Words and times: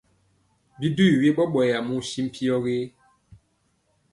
Bi 0.79 0.87
jwi 0.95 1.07
we 1.21 1.29
ɓɔɓɔyɛ 1.37 1.77
muu 1.87 2.01
si 2.09 2.19
mpyɔ 2.25 2.55
gé? 2.65 2.75